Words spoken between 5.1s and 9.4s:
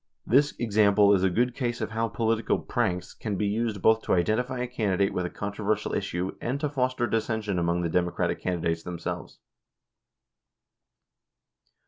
with a controversial issue and to foster dissension among the Democratic candidates themselves.